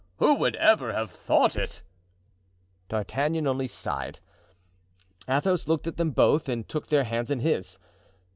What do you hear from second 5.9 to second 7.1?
them both and took their